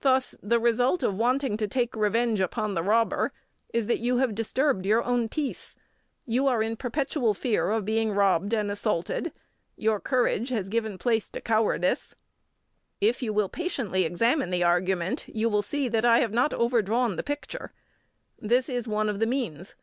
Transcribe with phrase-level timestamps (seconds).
[0.00, 3.32] Thus the result of wanting to take revenge upon the robber
[3.74, 5.74] is that you have disturbed your own peace;
[6.24, 9.32] you are in perpetual fear of being robbed and assaulted;
[9.74, 12.14] your courage has given place to cowardice.
[13.00, 17.16] If you will patiently examine the argument, you will see that I have not overdrawn
[17.16, 17.72] the picture.
[18.38, 19.74] This is one of the means.